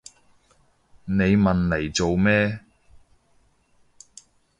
[1.05, 2.61] 你問嚟做咩？